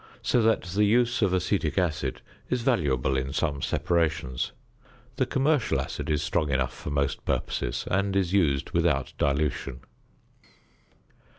so 0.23 0.41
that 0.41 0.63
the 0.63 0.85
use 0.85 1.21
of 1.21 1.31
acetic 1.31 1.77
acid 1.77 2.23
is 2.49 2.63
valuable 2.63 3.15
in 3.15 3.31
some 3.31 3.61
separations. 3.61 4.51
The 5.17 5.27
commercial 5.27 5.79
acid 5.79 6.09
is 6.09 6.23
strong 6.23 6.49
enough 6.49 6.73
for 6.73 6.89
most 6.89 7.23
purposes, 7.23 7.85
and 7.85 8.15
is 8.15 8.33
used 8.33 8.71
without 8.71 9.13
dilution. 9.19 9.81